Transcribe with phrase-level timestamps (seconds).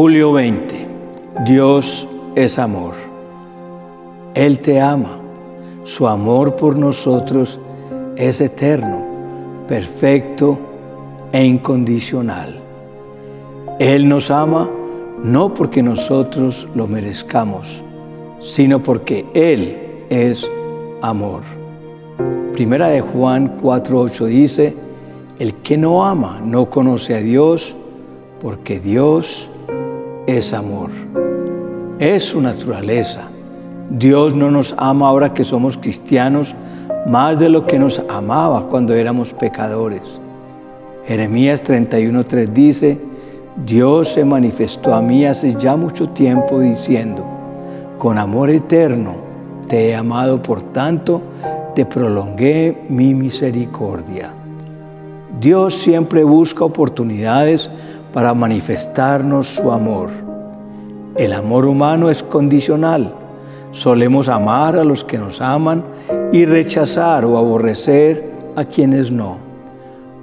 [0.00, 0.86] Julio 20.
[1.44, 2.06] Dios
[2.36, 2.94] es amor.
[4.36, 5.18] Él te ama.
[5.82, 7.58] Su amor por nosotros
[8.14, 9.02] es eterno,
[9.66, 10.56] perfecto
[11.32, 12.60] e incondicional.
[13.80, 14.70] Él nos ama
[15.24, 17.82] no porque nosotros lo merezcamos,
[18.38, 20.48] sino porque Él es
[21.02, 21.40] amor.
[22.52, 24.76] Primera de Juan 4.8 dice,
[25.40, 27.74] el que no ama no conoce a Dios,
[28.40, 29.50] porque Dios
[30.28, 30.90] es amor.
[31.98, 33.22] Es su naturaleza.
[33.88, 36.54] Dios no nos ama ahora que somos cristianos
[37.06, 40.02] más de lo que nos amaba cuando éramos pecadores.
[41.06, 42.98] Jeremías 31:3 dice,
[43.64, 47.24] Dios se manifestó a mí hace ya mucho tiempo diciendo,
[47.96, 49.14] con amor eterno
[49.66, 51.22] te he amado, por tanto
[51.74, 54.34] te prolongué mi misericordia.
[55.40, 57.70] Dios siempre busca oportunidades
[58.18, 60.10] para manifestarnos su amor.
[61.14, 63.14] El amor humano es condicional.
[63.70, 65.84] Solemos amar a los que nos aman
[66.32, 69.36] y rechazar o aborrecer a quienes no.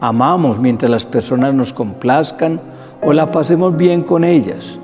[0.00, 2.58] Amamos mientras las personas nos complazcan
[3.02, 4.78] o la pasemos bien con ellas.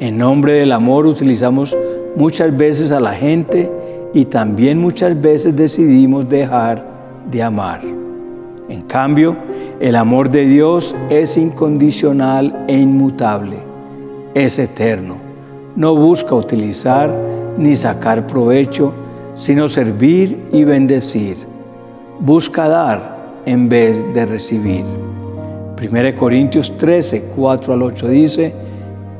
[0.00, 1.76] En nombre del amor utilizamos
[2.16, 3.70] muchas veces a la gente
[4.14, 6.82] y también muchas veces decidimos dejar
[7.30, 8.01] de amar.
[8.72, 9.36] En cambio,
[9.80, 13.58] el amor de Dios es incondicional e inmutable,
[14.32, 15.18] es eterno.
[15.76, 17.14] No busca utilizar
[17.58, 18.94] ni sacar provecho,
[19.36, 21.36] sino servir y bendecir.
[22.18, 24.84] Busca dar en vez de recibir.
[25.78, 28.54] 1 Corintios 13, 4 al 8 dice,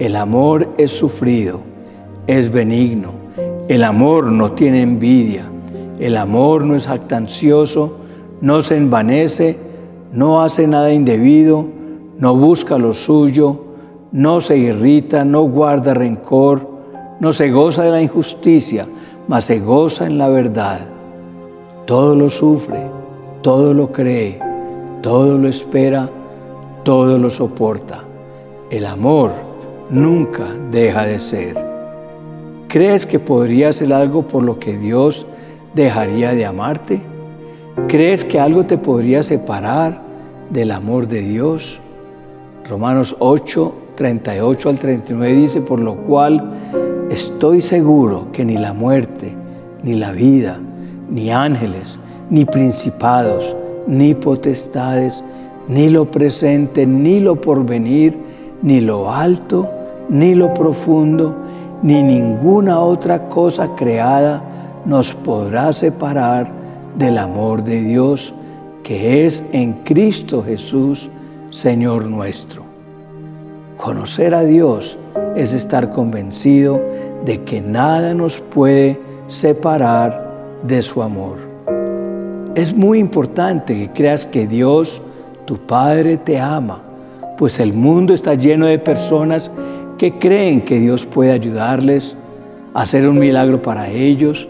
[0.00, 1.60] el amor es sufrido,
[2.26, 3.12] es benigno,
[3.68, 5.44] el amor no tiene envidia,
[6.00, 8.05] el amor no es jactancioso,
[8.40, 9.58] no se envanece,
[10.12, 11.64] no hace nada indebido,
[12.18, 13.60] no busca lo suyo,
[14.12, 16.68] no se irrita, no guarda rencor,
[17.20, 18.86] no se goza de la injusticia,
[19.28, 20.80] mas se goza en la verdad.
[21.86, 22.80] Todo lo sufre,
[23.42, 24.38] todo lo cree,
[25.02, 26.10] todo lo espera,
[26.84, 28.02] todo lo soporta.
[28.70, 29.32] El amor
[29.90, 31.56] nunca deja de ser.
[32.68, 35.26] ¿Crees que podría ser algo por lo que Dios
[35.74, 37.15] dejaría de amarte?
[37.88, 40.00] ¿Crees que algo te podría separar
[40.48, 41.78] del amor de Dios?
[42.68, 46.52] Romanos 8, 38 al 39 dice, por lo cual
[47.10, 49.36] estoy seguro que ni la muerte,
[49.84, 50.58] ni la vida,
[51.10, 51.98] ni ángeles,
[52.30, 53.54] ni principados,
[53.86, 55.22] ni potestades,
[55.68, 58.18] ni lo presente, ni lo porvenir,
[58.62, 59.68] ni lo alto,
[60.08, 61.36] ni lo profundo,
[61.82, 64.42] ni ninguna otra cosa creada
[64.86, 66.65] nos podrá separar
[66.96, 68.34] del amor de Dios
[68.82, 71.10] que es en Cristo Jesús,
[71.50, 72.62] Señor nuestro.
[73.76, 74.96] Conocer a Dios
[75.34, 76.80] es estar convencido
[77.24, 78.98] de que nada nos puede
[79.28, 80.30] separar
[80.62, 81.38] de su amor.
[82.54, 85.02] Es muy importante que creas que Dios,
[85.44, 86.80] tu Padre, te ama,
[87.36, 89.50] pues el mundo está lleno de personas
[89.98, 92.16] que creen que Dios puede ayudarles
[92.76, 94.46] hacer un milagro para ellos,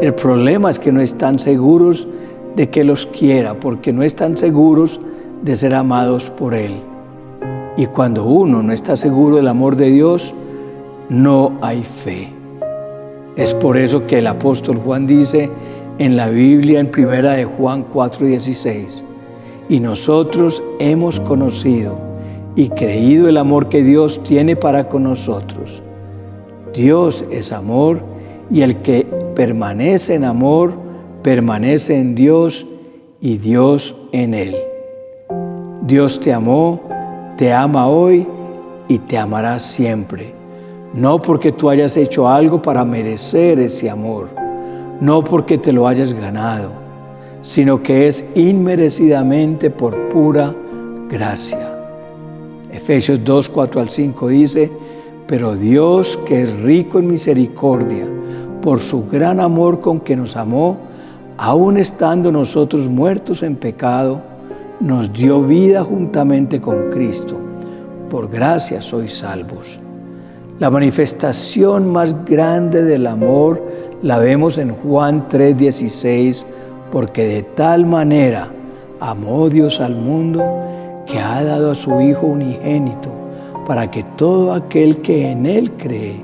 [0.00, 2.06] el problema es que no están seguros
[2.56, 5.00] de que los quiera, porque no están seguros
[5.42, 6.74] de ser amados por Él.
[7.76, 10.34] Y cuando uno no está seguro del amor de Dios,
[11.08, 12.28] no hay fe.
[13.36, 15.50] Es por eso que el apóstol Juan dice
[15.98, 19.04] en la Biblia en primera de Juan 4:16,
[19.68, 21.98] y nosotros hemos conocido
[22.56, 25.82] y creído el amor que Dios tiene para con nosotros.
[26.74, 28.00] Dios es amor
[28.50, 29.06] y el que
[29.40, 30.74] permanece en amor,
[31.22, 32.66] permanece en Dios
[33.22, 34.54] y Dios en él.
[35.86, 36.78] Dios te amó,
[37.38, 38.26] te ama hoy
[38.86, 40.34] y te amará siempre.
[40.92, 44.28] No porque tú hayas hecho algo para merecer ese amor,
[45.00, 46.72] no porque te lo hayas ganado,
[47.40, 50.54] sino que es inmerecidamente por pura
[51.08, 51.78] gracia.
[52.70, 54.70] Efesios 2, 4 al 5 dice,
[55.26, 58.06] pero Dios que es rico en misericordia,
[58.62, 60.76] por su gran amor con que nos amó,
[61.38, 64.20] aun estando nosotros muertos en pecado,
[64.80, 67.36] nos dio vida juntamente con Cristo.
[68.10, 69.78] Por gracia sois salvos.
[70.58, 73.62] La manifestación más grande del amor
[74.02, 76.44] la vemos en Juan 3:16,
[76.92, 78.48] porque de tal manera
[79.00, 80.42] amó Dios al mundo
[81.06, 83.10] que ha dado a su Hijo unigénito,
[83.66, 86.20] para que todo aquel que en Él cree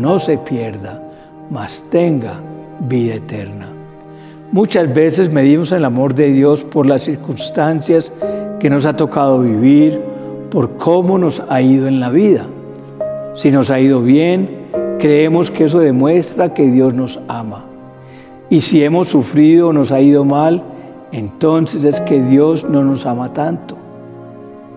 [0.00, 1.02] no se pierda,
[1.50, 2.40] mas tenga
[2.88, 3.68] vida eterna.
[4.52, 8.12] Muchas veces medimos el amor de Dios por las circunstancias
[8.58, 10.00] que nos ha tocado vivir,
[10.50, 12.46] por cómo nos ha ido en la vida.
[13.34, 14.66] Si nos ha ido bien,
[14.98, 17.64] creemos que eso demuestra que Dios nos ama.
[18.48, 20.62] Y si hemos sufrido o nos ha ido mal,
[21.12, 23.76] entonces es que Dios no nos ama tanto.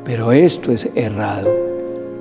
[0.05, 1.49] Pero esto es errado.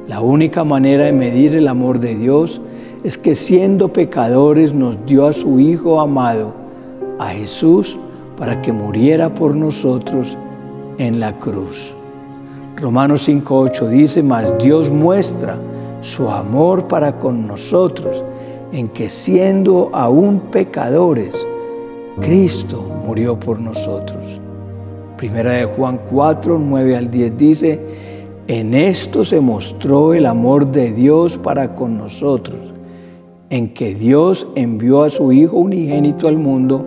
[0.08, 2.60] La única manera de medir el amor de Dios
[3.04, 6.52] es que siendo pecadores nos dio a su Hijo amado,
[7.18, 7.98] a Jesús,
[8.38, 10.36] para que muriera por nosotros
[10.98, 11.94] en la cruz.
[12.76, 15.58] Romanos 5.8 dice, mas Dios muestra
[16.00, 18.24] su amor para con nosotros
[18.72, 21.46] en que siendo aún pecadores,
[22.20, 24.40] Cristo murió por nosotros.
[25.16, 27.80] Primera de Juan 4, 9 al 10 dice,
[28.48, 32.71] en esto se mostró el amor de Dios para con nosotros,
[33.52, 36.86] en que Dios envió a su Hijo unigénito al mundo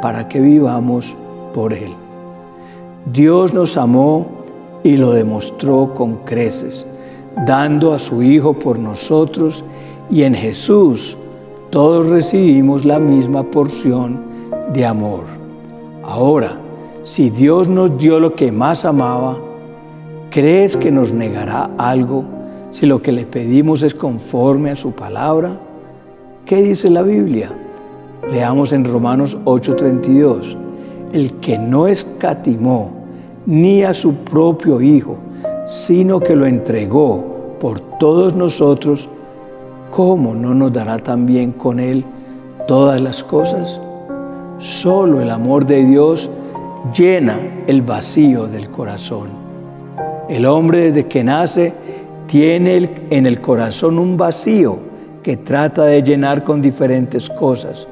[0.00, 1.16] para que vivamos
[1.52, 1.90] por Él.
[3.12, 4.24] Dios nos amó
[4.84, 6.86] y lo demostró con creces,
[7.44, 9.64] dando a su Hijo por nosotros
[10.12, 11.16] y en Jesús
[11.70, 14.20] todos recibimos la misma porción
[14.72, 15.24] de amor.
[16.04, 16.56] Ahora,
[17.02, 19.38] si Dios nos dio lo que más amaba,
[20.30, 22.22] ¿crees que nos negará algo
[22.70, 25.58] si lo que le pedimos es conforme a su palabra?
[26.50, 27.52] ¿Qué dice la Biblia?
[28.28, 30.56] Leamos en Romanos 8:32.
[31.12, 32.90] El que no escatimó
[33.46, 35.16] ni a su propio Hijo,
[35.68, 37.22] sino que lo entregó
[37.60, 39.08] por todos nosotros,
[39.92, 42.04] ¿cómo no nos dará también con Él
[42.66, 43.80] todas las cosas?
[44.58, 46.28] Solo el amor de Dios
[46.92, 47.38] llena
[47.68, 49.28] el vacío del corazón.
[50.28, 51.72] El hombre desde que nace
[52.26, 54.89] tiene en el corazón un vacío
[55.22, 57.86] que trata de llenar con diferentes cosas.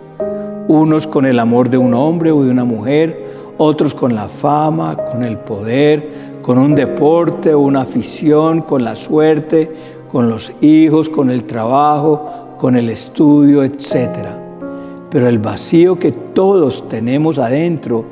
[0.69, 3.27] Unos con el amor de un hombre o de una mujer,
[3.59, 6.09] otros con la fama, con el poder,
[6.43, 9.71] con un deporte o una afición, con la suerte,
[10.11, 14.39] con los hijos, con el trabajo, con el estudio, etcétera.
[15.11, 18.05] Pero el vacío que todos tenemos adentro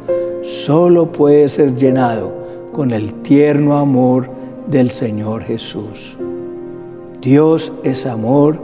[0.42, 2.32] solo puede ser llenado
[2.72, 4.28] con el tierno amor
[4.66, 6.16] del Señor Jesús.
[7.20, 8.58] Dios es amor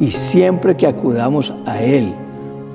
[0.00, 2.14] y siempre que acudamos a Él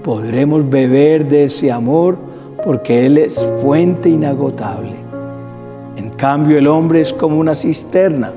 [0.04, 2.16] podremos beber de ese amor
[2.64, 4.94] porque Él es fuente inagotable.
[5.98, 8.32] En cambio el hombre es como una cisterna,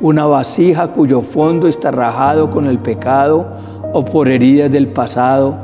[0.00, 3.46] una vasija cuyo fondo está rajado con el pecado
[3.92, 5.54] o por heridas del pasado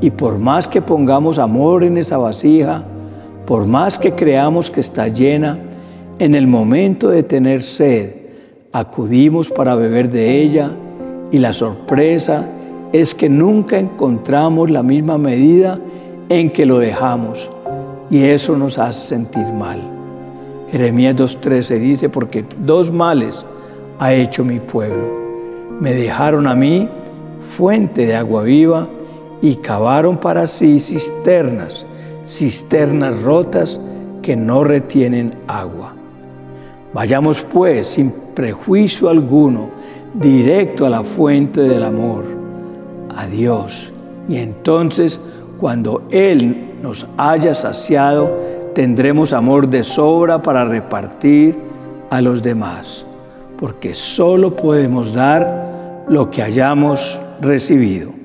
[0.00, 2.82] y por más que pongamos amor en esa vasija,
[3.44, 5.58] por más que creamos que está llena,
[6.18, 8.14] en el momento de tener sed,
[8.72, 10.70] acudimos para beber de ella
[11.32, 12.48] y la sorpresa
[12.92, 15.78] es que nunca encontramos la misma medida
[16.28, 17.50] en que lo dejamos
[18.10, 19.80] y eso nos hace sentir mal.
[20.70, 23.44] Jeremías 2.13 dice, porque dos males
[23.98, 25.06] ha hecho mi pueblo.
[25.80, 26.88] Me dejaron a mí
[27.56, 28.88] fuente de agua viva
[29.42, 31.86] y cavaron para sí cisternas,
[32.26, 33.80] cisternas rotas
[34.22, 35.92] que no retienen agua.
[36.92, 39.70] Vayamos pues sin prejuicio alguno
[40.20, 42.24] directo a la fuente del amor,
[43.16, 43.92] a Dios.
[44.28, 45.20] Y entonces
[45.58, 48.30] cuando Él nos haya saciado,
[48.74, 51.56] tendremos amor de sobra para repartir
[52.10, 53.06] a los demás,
[53.58, 58.15] porque solo podemos dar lo que hayamos recibido.